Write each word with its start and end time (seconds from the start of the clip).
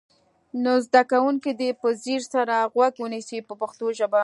نور 0.63 0.79
زده 0.87 1.01
کوونکي 1.11 1.51
دې 1.59 1.69
په 1.81 1.87
ځیر 2.03 2.21
سره 2.33 2.55
غوږ 2.73 2.93
ونیسي 2.99 3.39
په 3.47 3.53
پښتو 3.61 3.85
ژبه. 3.99 4.19